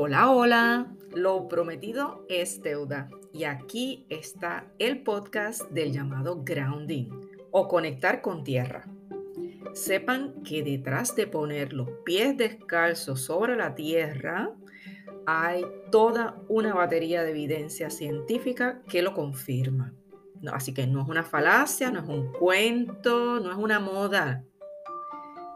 [0.00, 7.08] Hola, hola, lo prometido es deuda y aquí está el podcast del llamado grounding
[7.50, 8.86] o conectar con tierra.
[9.72, 14.52] Sepan que detrás de poner los pies descalzos sobre la tierra
[15.26, 19.94] hay toda una batería de evidencia científica que lo confirma.
[20.52, 24.44] así que no es una falacia, no es un cuento, no es una moda.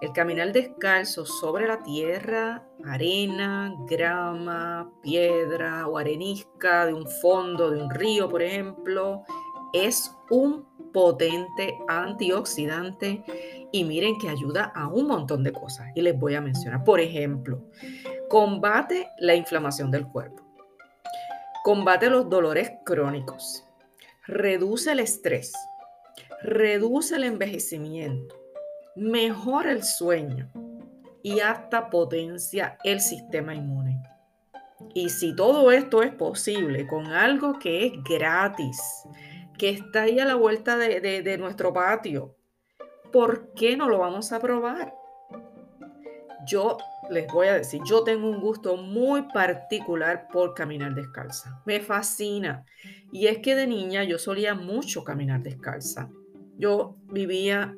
[0.00, 7.82] El caminar descalzo sobre la tierra, arena, grama, piedra o arenisca de un fondo de
[7.82, 9.24] un río, por ejemplo,
[9.72, 13.24] es un potente antioxidante
[13.72, 15.88] y miren que ayuda a un montón de cosas.
[15.94, 17.62] Y les voy a mencionar, por ejemplo,
[18.28, 20.42] combate la inflamación del cuerpo,
[21.64, 23.64] combate los dolores crónicos,
[24.26, 25.52] reduce el estrés,
[26.42, 28.42] reduce el envejecimiento
[28.94, 30.50] mejora el sueño
[31.22, 34.02] y hasta potencia el sistema inmune.
[34.94, 38.78] Y si todo esto es posible con algo que es gratis,
[39.58, 42.36] que está ahí a la vuelta de, nuestro patio,
[43.12, 44.94] ¿por qué no lo vamos a probar?
[46.46, 46.76] Yo
[47.10, 51.62] les voy a decir, yo tengo un gusto muy particular por caminar descalza.
[51.64, 52.64] Me fascina.
[53.12, 56.10] Y es que de niña yo solía mucho caminar descalza.
[56.58, 57.76] Yo vivía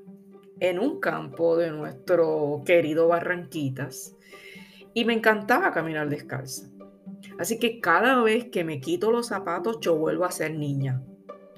[0.68, 4.16] en un campo de nuestro querido Barranquitas
[4.94, 6.68] y me encantaba caminar descalza.
[7.38, 11.02] Así que cada vez que me quito los zapatos yo vuelvo a ser niña.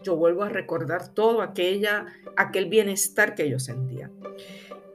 [0.02, 4.10] Yo vuelvo a recordar todo aquella, aquel bienestar que yo sentía.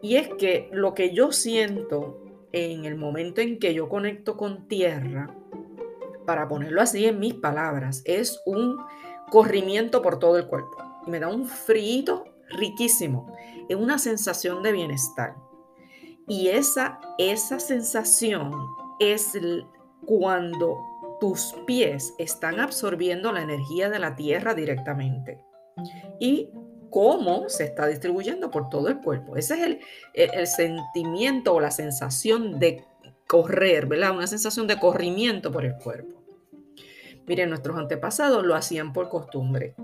[0.01, 2.17] Y es que lo que yo siento
[2.51, 5.35] en el momento en que yo conecto con tierra,
[6.25, 8.77] para ponerlo así en mis palabras, es un
[9.29, 10.77] corrimiento por todo el cuerpo.
[11.05, 13.31] Y me da un frío riquísimo,
[13.69, 15.35] es una sensación de bienestar.
[16.27, 18.51] Y esa, esa sensación
[18.99, 19.37] es
[20.05, 20.77] cuando
[21.19, 25.43] tus pies están absorbiendo la energía de la tierra directamente.
[26.19, 26.49] Y
[26.89, 29.37] cómo se está distribuyendo por todo el cuerpo.
[29.37, 29.79] Ese es el,
[30.13, 32.85] el, sentimiento o la sensación de
[33.27, 34.11] correr, ¿verdad?
[34.11, 36.21] Una sensación de corrimiento por el cuerpo.
[37.25, 39.75] Miren, nuestros antepasados lo hacían por costumbre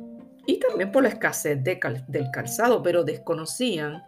[0.48, 4.04] y también por la escasez del calzado, pero desconocían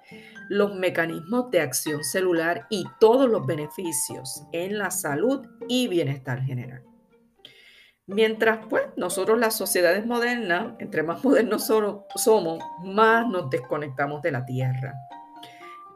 [0.48, 6.84] los mecanismos de acción celular y todos los beneficios en la salud y bienestar general.
[8.08, 11.70] Mientras pues nosotros las sociedades modernas, entre más modernos
[12.16, 14.96] somos, más nos desconectamos de la tierra.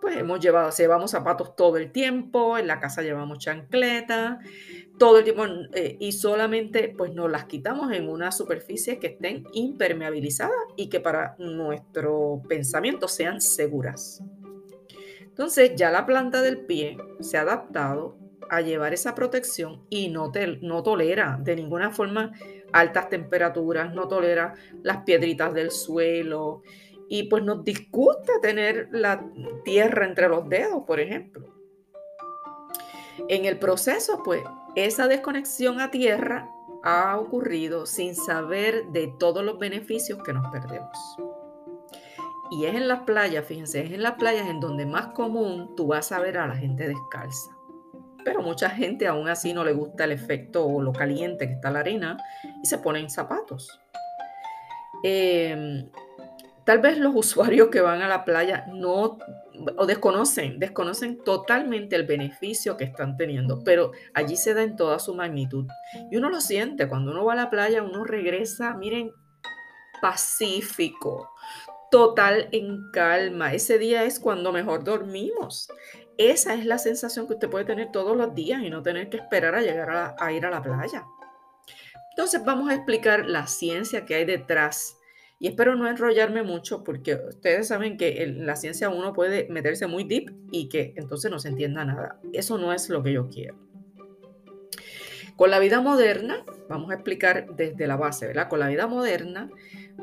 [0.04, 4.40] Pues hemos llevado, llevamos zapatos todo el tiempo, en la casa llevamos chancleta,
[5.00, 9.46] todo el tiempo eh, y solamente pues nos las quitamos en una superficie que estén
[9.54, 14.22] impermeabilizadas y que para nuestro pensamiento sean seguras.
[15.22, 18.18] Entonces ya la planta del pie se ha adaptado
[18.50, 22.34] a llevar esa protección y no, no tolera de ninguna forma
[22.74, 26.62] altas temperaturas, no tolera las piedritas del suelo
[27.14, 29.24] y pues nos disgusta tener la
[29.64, 31.48] tierra entre los dedos, por ejemplo.
[33.28, 34.42] En el proceso, pues
[34.74, 36.50] esa desconexión a tierra
[36.84, 40.98] ha ocurrido sin saber de todos los beneficios que nos perdemos.
[42.50, 45.86] Y es en las playas, fíjense, es en las playas en donde más común tú
[45.86, 47.52] vas a ver a la gente descalza.
[48.26, 51.70] Pero mucha gente aún así no le gusta el efecto o lo caliente que está
[51.70, 52.18] la arena
[52.64, 53.80] y se ponen zapatos.
[55.04, 55.92] Em,
[56.66, 59.18] tal vez los usuarios que van a la playa no
[59.78, 65.00] o desconocen, desconocen totalmente el beneficio que están teniendo, pero allí se da en toda
[65.00, 65.68] su magnitud.
[66.12, 69.12] Y uno lo siente, cuando uno va a la playa, uno regresa, miren,
[70.02, 71.30] pacífico,
[71.92, 73.54] total en calma.
[73.54, 75.70] Ese día es cuando mejor dormimos.
[76.18, 79.18] Esa es la sensación que usted puede tener todos los días y no tener que
[79.18, 81.06] esperar a llegar a, a ir a la playa.
[82.12, 84.98] Entonces vamos a explicar la ciencia que hay detrás
[85.44, 89.88] y espero no enrollarme mucho porque ustedes saben que en la ciencia uno puede meterse
[89.88, 92.18] muy deep y que entonces no se entienda nada.
[92.32, 93.58] Eso no es lo que yo quiero.
[95.36, 98.48] Con la vida moderna, vamos a explicar desde la base, ¿verdad?
[98.48, 99.50] Con la vida moderna,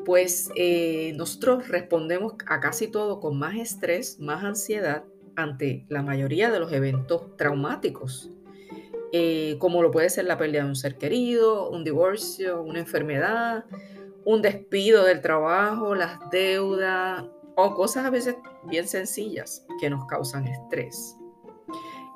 [0.05, 5.05] pues eh, nosotros respondemos a casi todo con más estrés, más ansiedad
[5.37, 8.31] ante la mayoría de los eventos traumáticos,
[9.15, 13.65] eh, como lo puede ser la pérdida de un ser querido, un divorcio, una enfermedad,
[14.25, 17.25] un despido del trabajo, las deudas
[17.57, 21.17] o cosas a veces bien sencillas que nos causan estrés.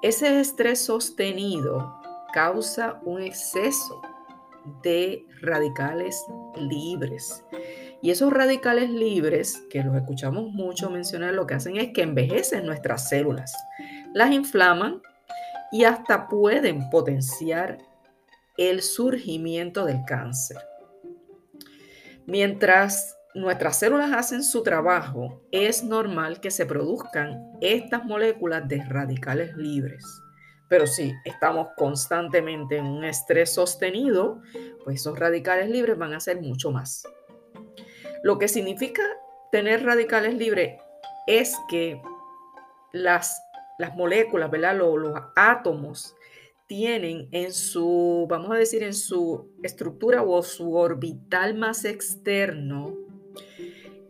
[0.03, 2.01] Ese estrés sostenido
[2.33, 4.03] causa un exceso
[4.83, 6.25] de radicales
[6.57, 7.45] libres.
[8.03, 12.67] Y esos radicales libres, que los escuchamos mucho mencionar, lo que hacen es que envejecen
[12.67, 13.55] nuestras células,
[14.13, 15.01] las inflaman
[15.73, 17.79] y hasta pueden potenciar
[18.57, 20.59] el surgimiento del cáncer.
[22.27, 29.55] Mientras nuestras células hacen su trabajo, es normal que se produzcan estas moléculas de radicales
[29.57, 30.05] libres.
[30.69, 34.41] Pero si estamos constantemente en un estrés sostenido,
[34.85, 37.07] pues esos radicales libres van a ser mucho más.
[38.23, 39.03] Lo que significa
[39.53, 40.81] tener radicales libres
[41.27, 42.01] es que
[42.93, 43.39] las,
[43.79, 44.77] las moléculas, ¿verdad?
[44.77, 46.17] Los, los átomos
[46.67, 52.97] tienen en su, vamos a decir, en su estructura o su orbital más externo,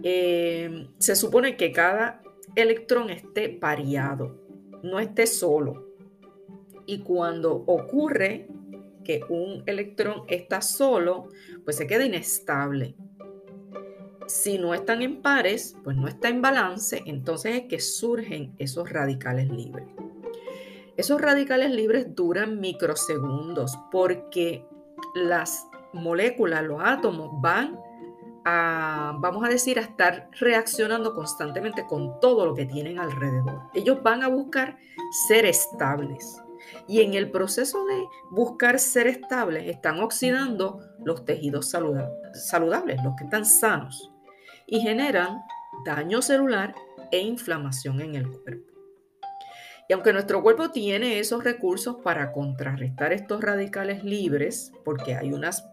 [0.02, 2.22] eh, se supone que cada
[2.54, 4.40] electrón esté pareado,
[4.82, 5.88] no esté solo.
[6.86, 8.48] Y cuando ocurre
[9.04, 11.28] que un electrón está solo,
[11.64, 12.94] pues se queda inestable.
[14.26, 18.90] Si no están en pares, pues no está en balance, entonces es que surgen esos
[18.90, 19.86] radicales libres.
[20.96, 24.66] Esos radicales libres duran microsegundos porque
[25.14, 27.78] las moléculas, los átomos van
[28.44, 33.62] a, vamos a decir, a estar reaccionando constantemente con todo lo que tienen alrededor.
[33.74, 34.78] Ellos van a buscar
[35.26, 36.40] ser estables.
[36.86, 43.24] Y en el proceso de buscar ser estables, están oxidando los tejidos saludables, los que
[43.24, 44.12] están sanos,
[44.66, 45.42] y generan
[45.84, 46.74] daño celular
[47.10, 48.73] e inflamación en el cuerpo.
[49.88, 55.68] Y aunque nuestro cuerpo tiene esos recursos para contrarrestar estos radicales libres, porque hay unas,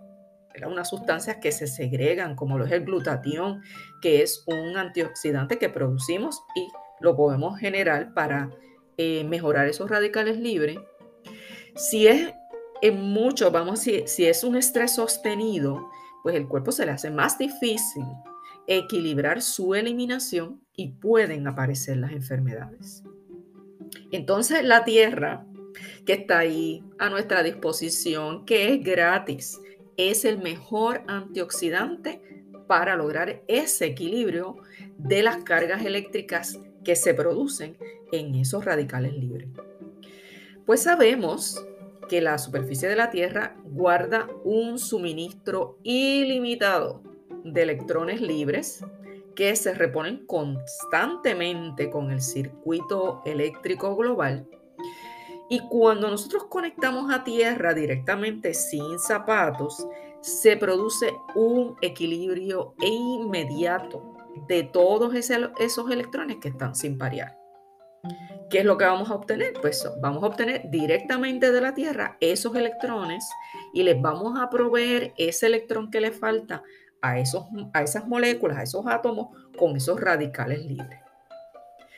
[0.66, 3.62] unas sustancias que se segregan, como lo es el glutatión,
[4.02, 6.68] que es un antioxidante que producimos y
[7.00, 8.50] lo podemos generar para
[8.98, 10.78] eh, mejorar esos radicales libres.
[11.76, 12.34] Si es
[12.82, 15.90] en mucho, vamos, si, si es un estrés sostenido,
[16.24, 18.06] pues el cuerpo se le hace más difícil
[18.68, 23.04] equilibrar su eliminación y pueden aparecer las enfermedades.
[24.12, 25.46] Entonces la tierra
[26.06, 29.62] que está ahí a nuestra disposición, que es gratis,
[29.98, 32.22] es el mejor antioxidante
[32.68, 34.58] para lograr ese equilibrio
[34.98, 37.78] de las cargas eléctricas que se producen
[38.12, 39.50] en esos radicales libres.
[40.66, 41.64] Pues sabemos
[42.10, 47.04] que la superficie de la Tierra guarda un suministro ilimitado
[47.44, 48.84] de electrones libres
[49.36, 54.48] que se reponen constantemente con el circuito eléctrico global.
[55.50, 59.86] Y cuando nosotros conectamos a tierra directamente sin zapatos,
[60.22, 64.16] se produce un equilibrio inmediato
[64.48, 67.38] de todos esos electrones que están sin parear.
[68.50, 69.54] ¿Qué es lo que vamos a obtener?
[69.62, 73.30] Pues vamos a obtener directamente de la Tierra esos electrones
[73.74, 76.64] y les vamos a proveer ese electrón que le falta
[77.02, 81.00] a, esos, a esas moléculas, a esos átomos con esos radicales libres.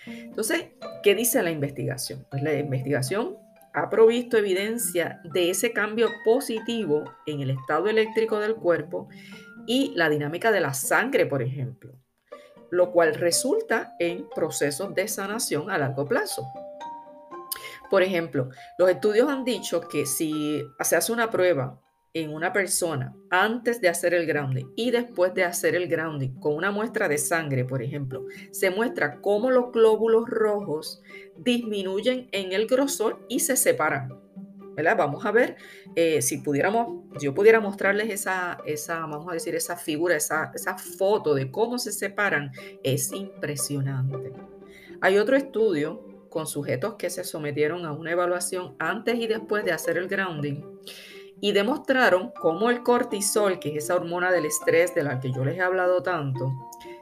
[0.06, 0.68] Entonces,
[1.02, 2.26] ¿qué dice la investigación?
[2.30, 3.38] Pues la investigación
[3.74, 9.10] ha provisto evidencia de ese cambio positivo en el estado eléctrico del cuerpo
[9.66, 11.94] y la dinámica de la sangre, por ejemplo,
[12.70, 16.46] lo cual resulta en procesos de sanación a largo plazo.
[17.90, 21.80] Por ejemplo, los estudios han dicho que si se hace una prueba
[22.14, 26.56] en una persona antes de hacer el grounding y después de hacer el grounding con
[26.56, 31.02] una muestra de sangre, por ejemplo, se muestra cómo los glóbulos rojos
[31.38, 34.20] disminuyen en el grosor y se separan.
[34.76, 34.98] ¿verdad?
[34.98, 35.56] Vamos a ver
[35.96, 40.78] eh, si pudiéramos, yo pudiera mostrarles esa, esa, vamos a decir, esa figura, esa, esa
[40.78, 42.52] foto de cómo se separan,
[42.84, 44.34] es impresionante.
[45.02, 49.72] Hay otro estudio con sujetos que se sometieron a una evaluación antes y después de
[49.72, 50.64] hacer el grounding
[51.44, 55.44] y demostraron cómo el cortisol, que es esa hormona del estrés de la que yo
[55.44, 56.54] les he hablado tanto,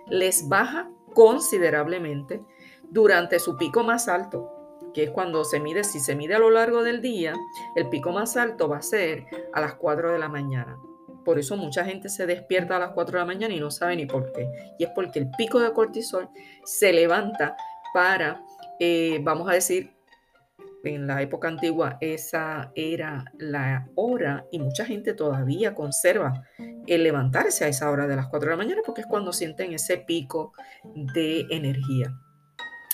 [0.07, 2.41] les baja considerablemente
[2.89, 4.49] durante su pico más alto,
[4.95, 7.35] que es cuando se mide, si se mide a lo largo del día,
[7.75, 10.75] el pico más alto va a ser a las 4 de la mañana.
[11.23, 13.95] Por eso mucha gente se despierta a las 4 de la mañana y no sabe
[13.95, 14.49] ni por qué.
[14.79, 16.27] Y es porque el pico de cortisol
[16.63, 17.55] se levanta
[17.93, 18.43] para,
[18.79, 20.00] eh, vamos a decir,
[20.83, 26.43] en la época antigua esa era la hora y mucha gente todavía conserva
[26.87, 29.73] el levantarse a esa hora de las 4 de la mañana porque es cuando sienten
[29.73, 30.53] ese pico
[31.13, 32.13] de energía.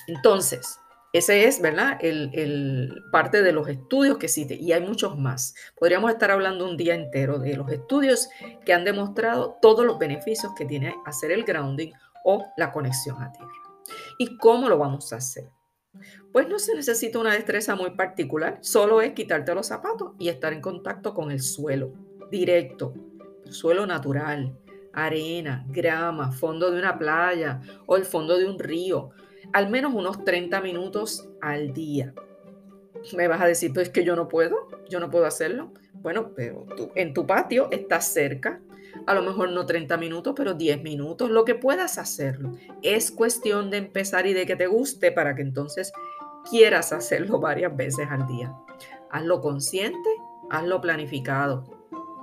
[0.07, 0.79] Entonces,
[1.13, 1.97] ese es, ¿verdad?
[2.01, 5.55] El, parte de los estudios que existe y hay muchos más.
[5.77, 8.29] Podríamos estar hablando un día entero de los estudios
[8.65, 11.91] que han demostrado todos los beneficios que tiene hacer el grounding
[12.23, 13.51] o la conexión a tierra.
[14.19, 15.56] ¿Y cómo lo vamos a hacer?
[16.31, 20.53] Pues no se necesita una destreza muy particular, solo es quitarte los zapatos y estar
[20.53, 21.93] en contacto con el suelo,
[22.31, 22.93] directo,
[23.49, 24.57] suelo natural,
[24.93, 29.11] arena, grama, fondo de una playa o el fondo de un río,
[29.53, 32.13] al menos unos 30 minutos al día.
[33.15, 35.71] Me vas a decir, pues que yo no puedo, yo no puedo hacerlo.
[35.93, 38.59] Bueno, pero tú, en tu patio estás cerca,
[39.05, 42.51] a lo mejor no 30 minutos, pero 10 minutos, lo que puedas hacerlo.
[42.81, 45.91] Es cuestión de empezar y de que te guste para que entonces
[46.49, 48.53] quieras hacerlo varias veces al día.
[49.11, 50.09] Hazlo consciente,
[50.49, 51.63] hazlo planificado.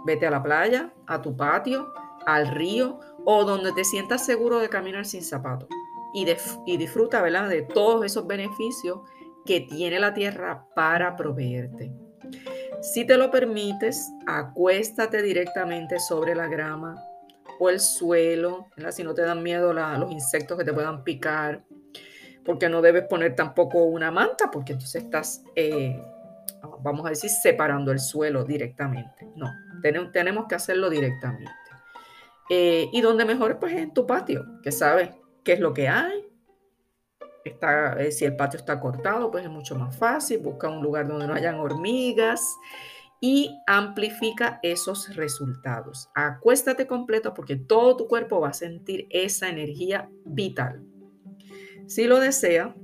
[0.04, 1.92] Vete a la playa, a tu patio,
[2.26, 5.68] al río o donde te sientas seguro de caminar sin zapatos.
[6.12, 6.26] Y,
[6.66, 7.48] y disfruta ¿verdad?
[7.48, 9.00] de todos esos beneficios
[9.44, 11.92] que tiene la tierra para proveerte.
[12.80, 17.02] Si te lo permites, acuéstate directamente sobre la grama
[17.58, 21.64] o el suelo, si no te dan miedo los insectos que te puedan picar,
[22.44, 26.02] porque no debes poner tampoco una manta, porque entonces estás, eh,
[26.80, 29.28] vamos a decir, separando el suelo directamente.
[29.36, 29.50] No,
[30.12, 31.50] tenemos, que hacerlo directamente.
[32.50, 35.10] Eh, y donde mejor, pues en tu patio, que sabes
[35.42, 36.23] qué es lo que hay,
[37.44, 40.38] Eh, si el patio está cortado, pues es mucho más fácil.
[40.38, 42.56] Busca un lugar donde no hayan hormigas
[43.20, 46.08] y amplifica esos resultados.
[46.14, 50.82] Acuéstate completo porque todo tu cuerpo va a sentir esa energía vital.
[51.86, 52.74] Si lo desea,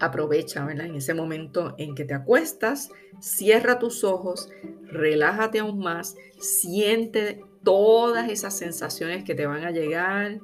[0.00, 4.48] aprovecha en ese momento en que te acuestas, cierra tus ojos,
[4.84, 10.40] relájate aún más, siente todas esas sensaciones que te van a llegar,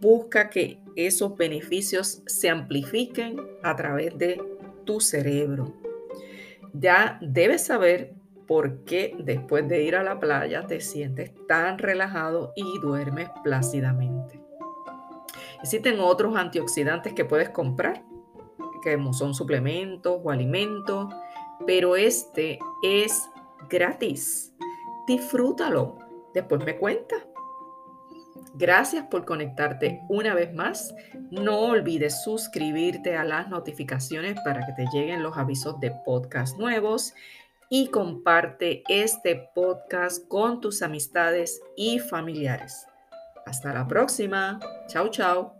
[0.00, 4.40] busca que esos beneficios se amplifiquen a través de
[4.84, 5.74] tu cerebro.
[6.72, 8.14] Ya debes saber
[8.46, 14.40] por qué después de ir a la playa te sientes tan relajado y duermes plácidamente.
[15.62, 18.02] Existen otros antioxidantes que puedes comprar,
[18.82, 21.14] que son suplementos o alimentos,
[21.66, 23.28] pero este es
[23.68, 24.54] gratis.
[25.06, 25.98] Disfrútalo.
[26.32, 27.22] Después me cuentas.
[28.54, 30.94] Gracias por conectarte una vez más.
[31.30, 37.14] No olvides suscribirte a las notificaciones para que te lleguen los avisos de podcast nuevos
[37.68, 42.86] y comparte este podcast con tus amistades y familiares.
[43.46, 44.58] Hasta la próxima.
[44.88, 45.59] Chao, chao.